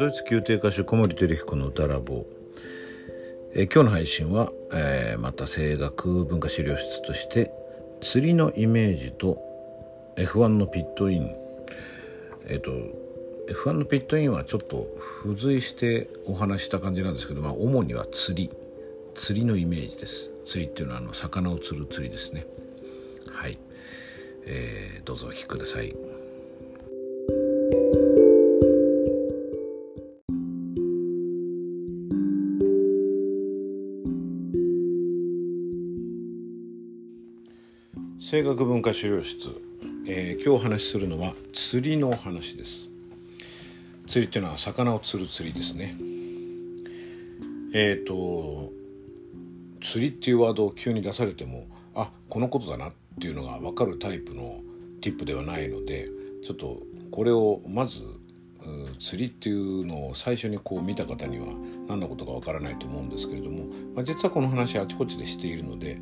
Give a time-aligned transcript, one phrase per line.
[0.00, 2.24] ドイツ宮廷歌手小森照彦の歌ラボ、
[3.54, 7.52] え今日の配信は、えー、また声楽文化資料室として
[8.00, 9.36] 釣りのイメージと
[10.16, 11.36] F1 のピットイン。
[12.46, 12.70] えっ、ー、と
[13.52, 14.88] F1 のピットインはちょっと
[15.22, 18.50] 付随してお話した感じなんですけど、まあ、主には釣り。
[19.14, 20.30] 釣りのイメージです。
[20.46, 22.46] 釣りっていうのはあの魚を釣る釣りですね。
[23.28, 23.58] はい、
[24.46, 25.94] えー、どうぞお聞きください。
[38.30, 39.60] 声楽文化資料室、
[40.06, 42.88] えー、今日お話しするのは釣りの話です。
[44.06, 45.96] 釣りっていうのは魚を釣る釣りですね。
[47.74, 48.70] えっ、ー、と
[49.82, 54.60] 釣りっていうワードを急に出されてもあこのことだなっていうのが分かるタイプの
[55.00, 56.08] ティップではないので
[56.44, 58.00] ちょっとこれをまず
[58.98, 61.46] 釣りっていうのを最初にこう見た方には
[61.88, 65.98] 何のことかわからないと思うんですけれども、まあ、実はこの話あちこちでしているので、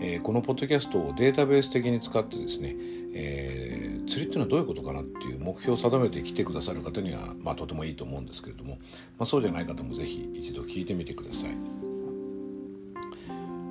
[0.00, 2.74] えー、このポッドキャストをデータベース的に使ってですね、
[3.14, 8.78] えー、釣りっていうのはどういうことかなっていう目標を定めて来てくださる方には、まあ、とてもいいと思うんですけれども、
[9.18, 11.50] まあ、そうじゃない方も是非一度聞いてみてください。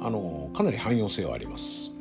[0.01, 1.91] あのかなり汎用性はあります。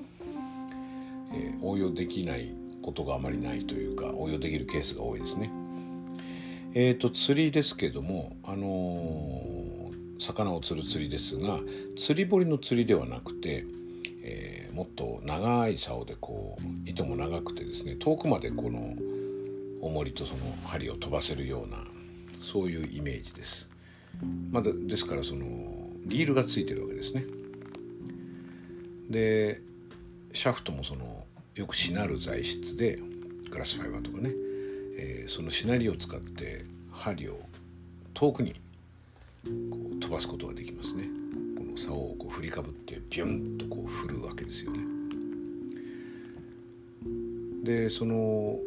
[1.33, 5.62] えー、応用できないことがあまりないというか応用できるケースが多いですね。
[6.75, 11.61] えーと、釣りですけども、あのー、魚を釣る釣りですが
[11.99, 13.67] 釣り堀の釣りではなくて、
[14.23, 18.95] えー、もっと長い竿でこう糸も長くてですね遠くまでこの
[19.83, 21.85] 重りとその針を飛ばせるような
[22.43, 23.69] そういうイメージです。
[24.51, 25.45] まだですからその
[26.07, 27.25] リールがついてるわけですね。
[29.11, 29.61] で
[30.33, 32.99] シャフトもそのよくしなる材質で
[33.51, 34.31] グラスファイバーとかね
[34.97, 37.41] えー、そのしなりを使って針を
[38.15, 38.55] 遠くに
[39.71, 41.05] こう飛ばすことができますね。
[41.57, 44.81] この竿をこう振りかぶってビュンとこう振るわけですよね。
[47.65, 48.59] でその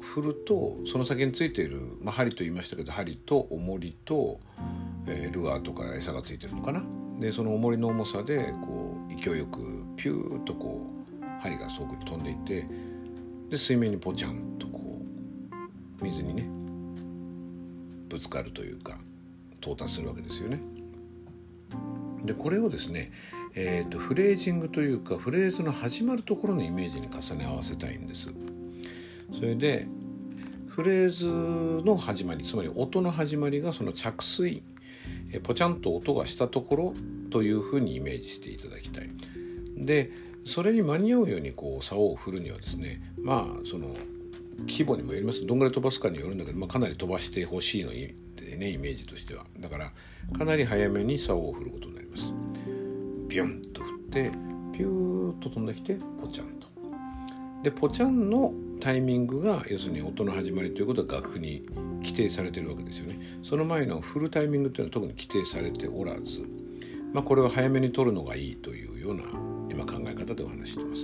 [0.00, 4.40] 振るとその先についている、まあ、針と言いましたけど針と重りと、
[5.06, 6.82] えー、ルアーとか餌がついてるのかな。
[7.18, 10.84] でその重りの重さでこう勢いよくピューッとこ
[11.20, 12.66] う針が遠くに飛んでいて
[13.48, 14.66] で水面にポチャンと
[16.02, 16.48] 水にね
[18.08, 18.98] ぶつかるというか
[19.60, 20.60] 到達するわけですよね。
[22.24, 23.10] でこれをですね、
[23.54, 28.32] えーと、フレージングというかフレーズの始まるところのイメージに重ね合わせたいんです。
[29.32, 29.88] それで
[30.68, 31.26] フレーズ
[31.84, 34.62] の始まりつまり音の始まりがその着水
[35.32, 36.94] えポチャンと音がしたところ
[37.30, 39.10] というふうにイメージしていただきたい。
[39.76, 40.10] で
[40.44, 43.96] それに間に合うようにこう竿を振るにはですねまあその
[44.68, 45.46] 規模にもよります。
[45.46, 48.14] どんぐらい飛ばすかによるんだけど、まあ、かなり飛ばしてほしいので
[48.56, 49.46] ねイメージとしては。
[49.58, 49.92] だから
[50.36, 52.24] かなり早めに竿を振ることになります。
[53.28, 54.30] ビュンと振って
[54.72, 56.68] ピューッと飛んできてポチャンと。
[57.62, 61.64] でポチャンのタイミングが要するに音の始まりということは楽譜に
[62.02, 63.38] 規定されてるわけですよね。
[63.42, 66.44] その前の振るタイミングというのは特に規定されておらず
[67.12, 69.22] まあこれは早めに取るのがいいというような
[69.70, 71.02] 今考え方でお話してます。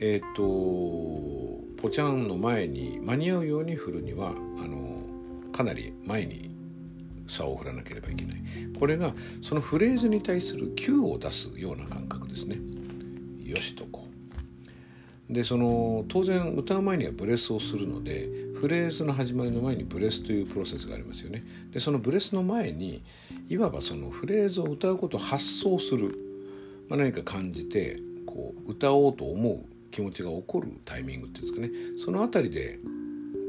[0.00, 1.51] えっ、ー、と
[1.82, 5.02] ポチャンの前に間に合うように振るにはあの
[5.50, 6.54] かなり前に
[7.26, 8.42] 竿を振らなければいけない。
[8.78, 9.12] これが
[9.42, 12.58] そのフレーズに対する Q を出すような感覚ですね。
[13.44, 14.06] よしとこ
[15.28, 15.32] う。
[15.32, 18.28] でその当然歌う前にはブレスをするので
[18.60, 21.44] フレーズの始まりの前にブレスというプロセスがありますよね。
[21.72, 23.02] でそのブレスの前に
[23.48, 26.16] いわばそのフレーズを歌うことを発想する、
[26.88, 32.78] まあ、何か感じてこう歌おうと思う気持ちが起こるタイミングっていうんですかねその辺りで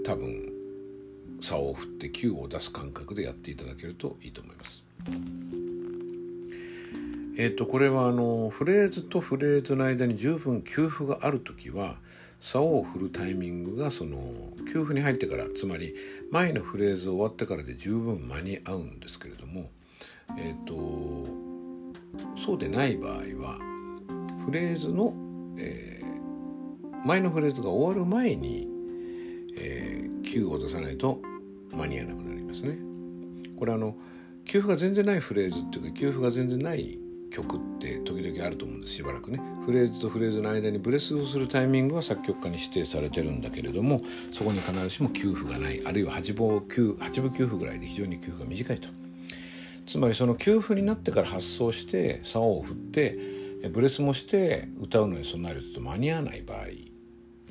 [0.05, 0.51] 多分
[1.41, 4.83] 竿を振って球を出す感覚でやっていただけるといいと思います。
[7.35, 11.97] えっ、ー、とこれはあのフレーズとフレーズの間に十分給付がある時は
[12.39, 14.19] 竿を振るタイミングがその
[14.71, 15.95] 給付に入ってからつまり
[16.31, 19.69] 前のフレーズ終わってからで十分間に合うんですけれども
[20.37, 21.27] えっ、ー、と
[22.37, 23.57] そうでない場合は
[24.45, 25.13] フレーズの、
[25.57, 25.92] えー
[27.05, 28.67] 前のフレーズが終わる前に、
[29.57, 31.21] えー、Q を出さないと
[31.75, 32.77] 間に合わなくなりますね。
[33.57, 33.95] これあの
[34.45, 36.99] 給付が全然ないフレーズっていうか給付が全然ない
[37.31, 39.41] 曲って時々あると思うんですしばらくね。
[39.65, 44.01] フレーズとフレーズの間にブレスをするタイミングは作曲家に指定されてるんだけれども
[44.31, 48.87] そこに必ずしも給付がないあるいは8分給8分給付ぐらいで非常に給付が短いと。
[49.85, 53.17] つまりその給付になってから発送して竿を振って
[53.69, 56.92] ブレスもして歌うのに備えると間に合わない場合。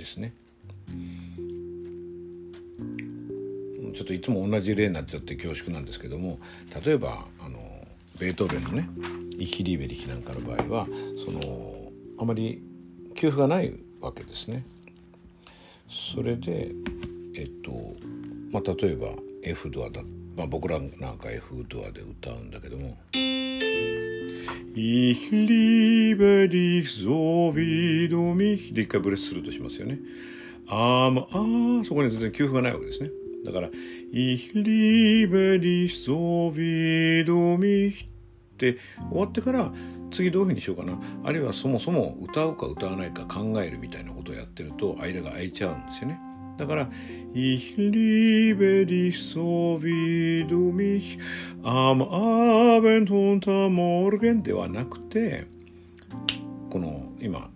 [0.03, 0.35] ですね。
[3.95, 6.39] ちょっといつも同じ例になっちゃって恐縮なんですけども
[6.85, 7.59] 例えばあの
[8.19, 8.89] ベートーベンのね
[9.39, 10.87] 「イヒリーベリヒ」なんかの場合は
[11.25, 12.63] そのあまり
[13.15, 14.65] 給付がないわけですね。
[15.89, 16.73] それで
[17.35, 17.95] えっと
[18.51, 20.03] まあ例えば F ドアだ、
[20.37, 22.97] まあ、僕らなんか F ドアで歌うんだけども。
[24.75, 29.99] Ich liebe dich so wie du mich で一回ブレスするとしますよね。
[30.67, 33.11] あーああそこに全然給付がないわけですね。
[33.45, 33.71] だから、
[34.13, 38.79] Ich liebe dich so wie du mich って
[39.11, 39.73] 終わってから
[40.11, 46.19] 次どういうふうにしようかなあるいはそもそも歌うか歌わないか考えるみたいなことをやってると間が空いちゃうんですよね。
[46.57, 46.91] だから
[47.35, 51.19] 「Ich liebe dich so wie du mich
[51.63, 55.47] am Abend und am Morgen」ではなくて
[56.71, 57.51] この今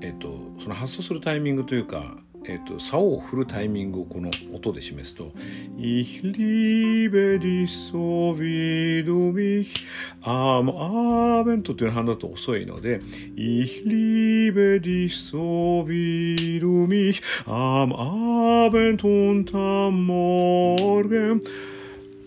[0.00, 5.32] えっとその発想するタイミングというかえーと、竿を振るタイミングをこの音で示すと
[5.76, 9.74] 「Ich liebe dich so wie du mich
[10.22, 13.00] am Abend」っていうのはだと遅いので
[13.36, 21.40] 「Ich liebe dich so wie du mich am Abend und am Morgen」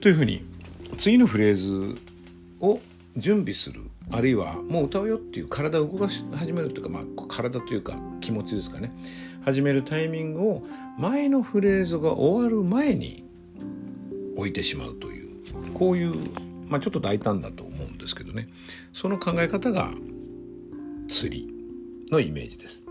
[0.01, 0.41] というふうに
[0.97, 1.95] 次のフレーズ
[2.59, 2.79] を
[3.17, 3.81] 準備する。
[4.13, 8.91] あるいはもう歌うよっていう体を動かし始めるというか、まあ、体というか気持ちですかね。
[9.45, 10.63] 始めるタイミングを
[10.97, 13.23] 前のフレーズが終わる前に
[14.35, 15.29] 置いてしまうという
[15.73, 16.13] こういう、
[16.67, 17.70] まあ、ちょっと大胆だと
[18.01, 18.49] ですけどね
[18.93, 19.91] その考え方が
[21.07, 21.53] 釣り
[22.11, 22.83] のイメージです。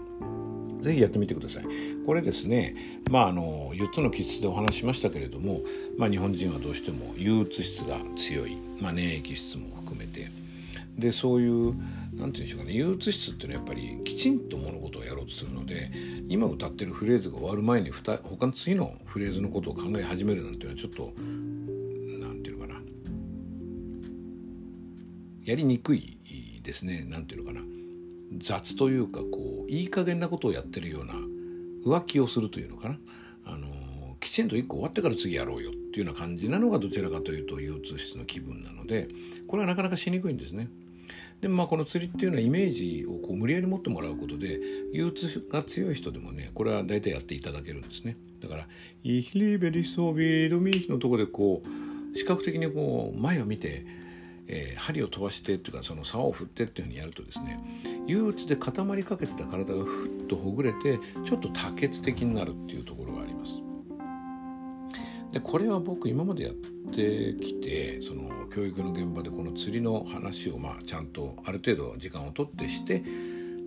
[0.81, 1.65] ぜひやってみてください。
[2.07, 2.75] これですね、
[3.11, 5.61] まあ、あの4つの気質でお話しましたけれども、
[5.99, 10.29] まあ、日本人はどうしても憂鬱質が強い、まあ、粘液質も含めて
[10.99, 15.91] でそういう何て言うんでしょうかね憂鬱質っていうのはやっぱりきちんと物事をやろうとするので
[16.29, 21.13] 今歌ってるフレーズが終わる前に他の次のフレーズのことを考え始めるなんていうのはちょっと
[25.51, 26.17] やりにくい
[26.63, 27.05] ですね。
[27.09, 27.67] 何て言うのかな。
[28.39, 31.15] 雑というかこういい加減なことをやってるような
[31.85, 32.99] 浮気をするというのかな。
[33.45, 33.67] あの
[34.21, 39.09] きちんと1個終わってから次やろうよっていうような感じなのがどちらかというと憂鬱質の気分なので
[39.49, 40.69] これはなかなかしにくいんですね。
[41.41, 44.61] でもまあこの釣りっていうのはイメージをこう無理やり持ってもらうことで
[44.93, 48.17] 憂鬱が強い人でもねこれは大体やっていただけるんですね。
[48.41, 48.69] だから
[49.03, 53.85] 「イヒリベリソビドミーヒ」のとこでこう視覚的にこう前を見て、
[54.53, 57.61] えー、針を飛ばしてっていうかその竿を振ってっていうふうにやるとですね
[58.07, 63.63] 憂鬱で固まりかけてた体がふっとほぐれてちょっと多血的になるっていうところがあります。
[65.33, 73.05] でこれは僕今までやってきてその教育の現場でこの釣りの話をまあちゃんとある程度時間をとってして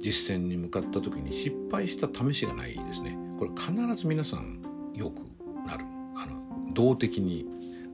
[0.02, 4.62] 実践に向かった時に失敗した試しがないですねこれ必ず皆さん
[4.94, 5.22] よく
[5.66, 5.86] なる
[6.18, 7.46] あの動的に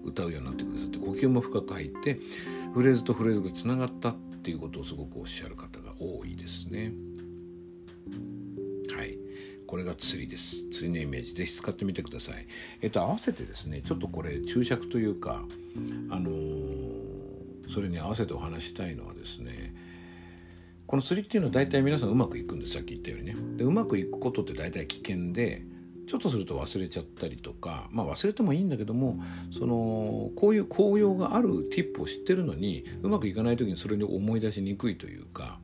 [0.04, 2.20] 歌うようになってくださって呼吸も深く入って
[2.74, 6.94] フレーズとフレーズがつながったっていうことをすごくおっしゃる方が多いですね。
[8.95, 9.18] はい。
[9.68, 10.69] これが釣りです。
[10.69, 11.33] 釣りのイメージ。
[11.33, 12.48] ぜひ使ってみてください。
[12.81, 15.44] えっと合わせてですねちょっとこれ注釈というか
[16.10, 19.74] あのー、それに合わせてお話したいのはですね
[20.88, 22.74] この釣りっていうのは大体皆さんうまくいくんです。
[22.74, 23.36] さっき言ったようにね。
[23.57, 25.63] でうまくいくことって大体危険で
[26.09, 29.19] ちょっとすると忘れちゃったりとかまあ忘れてもいいんだけども
[29.51, 35.59] そのこういう効用があるティップを知ってるのにうまくいかない時にそれに思い出しにくいというか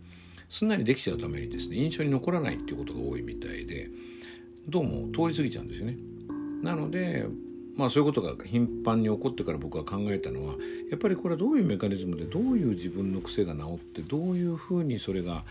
[0.48, 3.90] すんなりできちゃうためにですね印象に残らないっていうことが多いみたいで
[4.70, 5.98] どうも通り過ぎちゃうんですよね。
[6.62, 7.26] なので
[7.76, 10.54] まあそういうことが頻繁に起こってから僕は考えたのは
[10.92, 15.44] やっぱりこれはどういうメカニズムでどういう自分の癖が治ってどういうふうにそれが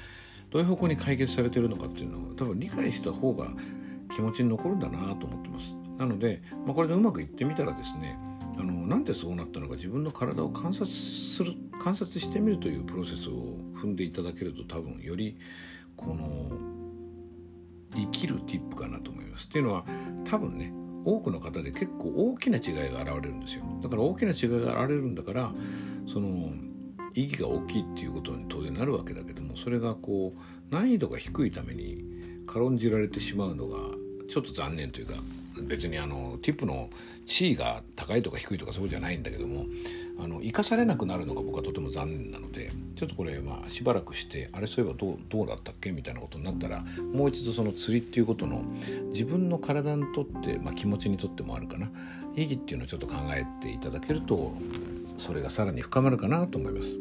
[0.51, 3.51] どういう方向に解決されてるのかっていうのを多分理解した方が
[4.11, 5.75] 気持ちに残るんだなと思ってます。
[5.99, 8.19] なので、まあ、これでうまくいってみたらですね
[8.59, 15.39] あのなんでそうなったのか自分の体を観察する観察してみるというプロセスを踏んでいただけると多分より
[15.97, 16.51] この
[17.95, 19.47] 生きるティップかなと思います。
[19.47, 19.85] っていうのは
[20.25, 20.73] 多分ね
[21.05, 23.65] 多くの方で結構大きな違いが現れるんですよ。
[23.83, 25.53] だから大きな違いが現れるんだから
[26.07, 26.53] その
[27.15, 32.05] 意義が大きいっていうことに当然なるわけだけどもそれがこう難易度が低いために
[32.55, 33.79] 軽んじられてしまうのが
[34.29, 35.15] ちょっと残念というか
[35.65, 36.89] 別にあのティップの
[37.27, 39.67] 地位が高いとか低いとかそうじゃないんだけども
[40.21, 48.63] あの生かされなくなるのが僕はとても残念なのでちょっとこれまあしばらくしてあれそういえばどうどうだったっけみたいなことになったらもう一度その釣りっていうことの
[49.09, 51.91] 自分の体にとって、まあ、気持ちにとってもあるかな
[52.37, 54.55] 意義っていうのをちょっと考えていただけると
[55.19, 56.97] それがさらに深まるかなと思います。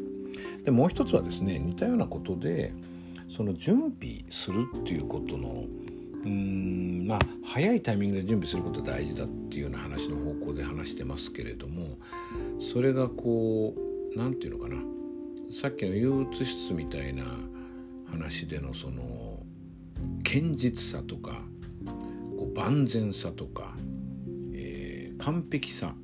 [0.63, 2.73] でもう一つはですね似たようなことで
[3.35, 5.65] その準備するっていうことの
[6.23, 11.97] うんまあ早いタイミングで準備することが大事だっていうような話の方向で話してますけれども
[12.61, 14.77] それがこう何て言うのかな。
[15.51, 17.23] さっきの憂鬱室みたいな
[18.09, 19.43] 話でのその
[20.23, 21.41] 堅実さとか
[22.37, 23.75] こう万全さとか、
[24.53, 25.95] えー、完璧さ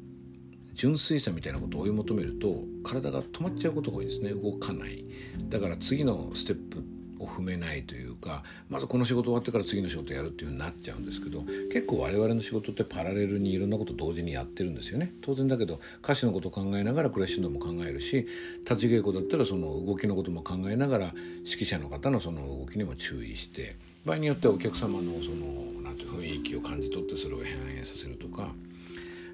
[0.73, 4.31] 純粋さみたいなことを追い求めると体が止まっちゃうことが多いですね。
[4.31, 5.05] 動かない。
[5.49, 6.83] だから次のステップ
[7.19, 18.27] を踏めないというかまずこの仕事終わってから次の仕事やるっていうふうになっちゃうんですけど結構我々の仕事ってパラレルにいろんなこと同時にやってるんですよね当然だけど歌詞のことを考えながらクラッシュンドも考えるし
[18.69, 21.05] 立ち稽古だったらその動きのことも考えながら
[21.45, 28.49] 指揮者の方のその動きにも注意して場合によってはお客様のそのなんていう雰囲気を感じ取ってそれを反映させるとか。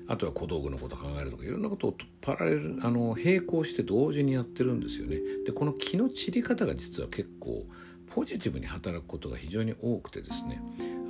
[0.08, 5.18] あとは小道具のこと考えるとかいろんなことをパラレルあの並行して同時にやってるんですよね。
[5.46, 7.66] でこの気の散り方が実は結構
[8.08, 10.62] ポジティブに働くことが非常に多くてですね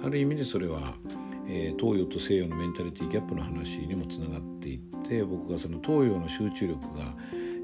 [0.04, 0.94] ある意味でそれは、
[1.48, 7.14] えー、東洋と西洋のメンタリティギャップの話にもつながっていって僕がその東洋の集中力が、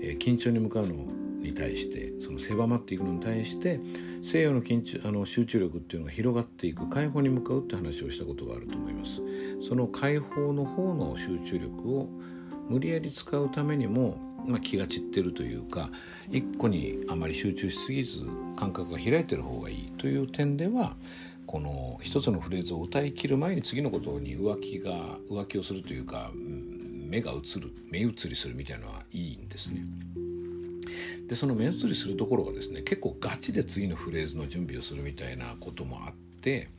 [0.02, 3.80] えー、緊張に向かうのに対してその狭まっていくのに対して
[4.24, 9.22] 西洋の緊張あの集中力っていうのが広がっていく解放に向かうって話をしたことがあると思います
[9.68, 12.08] その解放の方の集中力を
[12.70, 15.90] 無理やり使うためにも、まあ、気が散ってるというか
[16.30, 18.22] 一個にあまり集中しすぎず
[18.56, 20.96] 感覚が開いてる方がいいという点では
[21.48, 29.82] この一つのフレーズを歌い切る前に次のことに浮気が浮気をするというか目が映る目移りするみたいなのはいいんですね。
[31.28, 36.70] でその目移りするところがですね結構ガチで次のフレーズの準備をするみたいなこともあって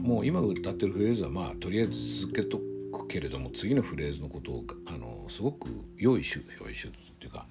[0.00, 2.58] もう今歌ってるフレーズはまあとりあえず続けと
[2.92, 7.46] くけれども次のフレーズのことをあのすごく用意し用意しっていうか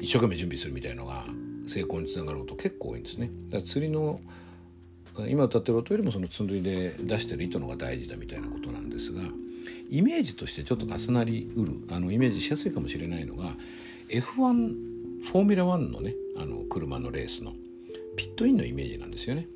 [0.00, 1.24] 一生懸命準備するみたいのが
[1.66, 3.30] 成功につながること結構多いんですね。
[3.46, 4.20] だから釣りの
[5.28, 9.22] 今歌ってる音よりもその釣りで出してる糸のが大事だみたいなことなんですが
[9.90, 13.54] イメージとしてちょっと重なりうるあのイメージしやすいかもしれないのが
[14.08, 17.52] F1 フォーミュラ1のねあの車のレースの
[18.16, 19.48] ピットインのイメージなんですよね。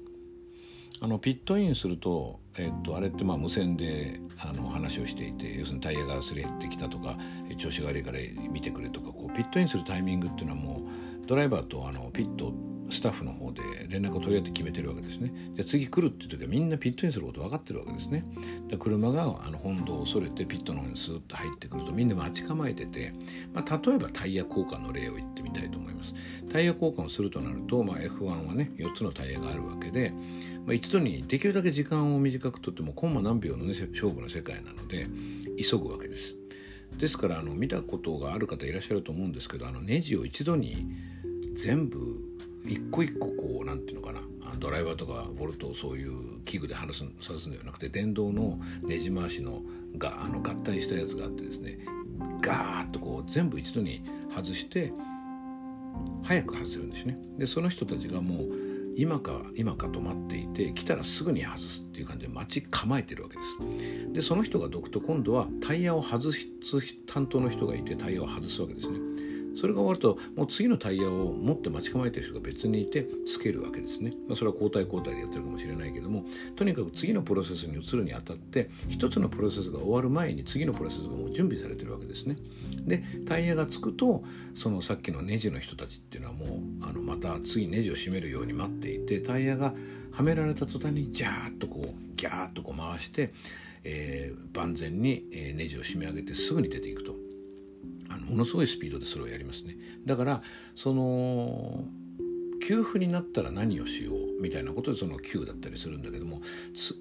[1.03, 7.17] あのピットインすると、えっと、あれってまあ無線であの話をしていて要するにタイヤがすり減ってきたとか
[7.57, 8.19] 調子が悪いから
[8.51, 10.83] 見てくれとかこうピットインするタイミングっていうのはも
[11.23, 12.53] うドライバーとあのピット
[12.91, 15.33] スタッフの方で連絡を取り合って決めてるわけですね。
[15.55, 18.25] で次来るっていう時はみんなピットインすること分かってるわけですね。
[18.69, 23.13] で車があの本道を逸れてピットの方にスーッと入ってくるとみんな待ち構えてて、
[23.53, 26.15] まあ、例えばタイヤ交換の例を言ってみたいと思います。
[26.53, 30.13] タイヤ交換をするとなると、まあ、F1 はね4つのタイヤがあるわけで、
[30.67, 35.07] まあ、一度にできるだけ時間を短くとってもコンマ何秒の、ね、勝負の世界なので
[35.63, 36.37] 急ぐわけです。
[36.99, 40.87] ですからあの見たことがある方いらっしゃると思うんですけどあのネジを一度に
[41.55, 42.30] 全部
[42.67, 44.21] 一個一個こうなんていうのかな。
[44.59, 49.63] ドライバーとかボルトをそういう器具で離すさすのではなくて電動のねじ回しの
[49.97, 51.79] があの合体したやつがあってですね
[52.41, 54.03] ガーッとこう全部一度に
[54.35, 54.93] 外して
[56.25, 57.19] 早く外せるんですね。
[57.39, 58.49] でその人たちがもう
[58.97, 64.13] 今か今かと待っていて来たらすぐに外すっていう感じで待ち構えてるわけです。
[64.13, 66.47] でその人がどくと今度はタイヤを外す
[67.07, 68.99] 担当の人がいてタイヤを外すわけですね。
[69.57, 76.25] それが終わるともう次のタイヤを持って待ち構えてる人が別にいてつけるわけですね、まあ、それは交代交代でやってるかもしれないけども
[76.57, 82.37] とにかく次のプロセスに移るにあたって一つのプロセスが終わる前に次のプロセスがもう準備されてるわけですね。
[82.87, 86.49] でタイヤがつくとそのさっきのネジの人たちっていうのはもう
[86.83, 89.75] あのまた次ネジを締めるように待っていてタイヤが
[90.13, 93.33] はめられた途端にジャーッとこうギャーッとこう回して、
[93.85, 97.30] えー、万全にネジを締め上げてすぐに出ていくと。
[98.31, 99.77] ものすごいスピードでそれをやりますね。
[100.07, 100.43] だから
[100.75, 101.85] その
[102.61, 106.41] 給付になったら何をしようみたいなことでその給だったりするんだけども、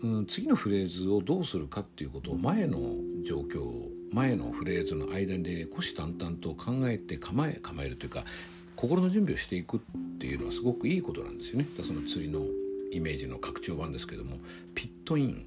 [0.03, 2.79] うん、次のフレーズをどうするかっていうことを前の
[3.23, 8.23] 状況前のフレーズの間で虎視眈々と考えて構え構えるというか
[8.75, 9.79] 心の準備をしていくっ
[10.19, 11.65] ていうのはすごくいいことなんですよね。
[11.83, 12.45] その釣りの
[12.91, 14.37] イメージの拡張版ですけども
[14.73, 15.45] ピットイン。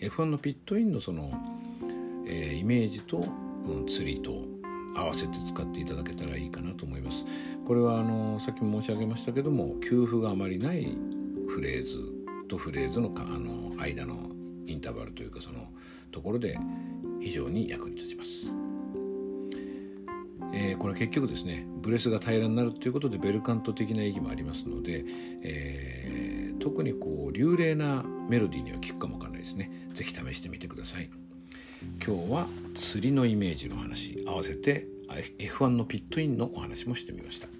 [0.00, 1.30] F1 のピットインのその、
[2.26, 3.18] えー、イメージと、
[3.64, 4.44] うん、釣りと
[4.98, 7.24] 合わせて使っていただけたらいいかなと思います。
[7.66, 10.96] これはあのさっきも申し上げましたけども給付があまりない
[11.48, 11.98] フレーズ
[12.48, 14.30] とフレーズのかあの間の
[14.66, 15.68] インターバルというかその
[16.10, 16.58] ところで
[17.20, 18.52] 非常に役に立ちます。
[20.54, 25.04] えー、これ結局ですねブレスが平らになるということでベルカント的な意義もありますので、
[25.42, 29.70] えー、特にこう流麗なメロディーには効くかもわからないですね。
[29.92, 31.10] 是非試してみてください。
[32.04, 34.86] 今日は釣りのイメージの話合わせて
[35.38, 37.57] F1 のピットインのお話もしてみました。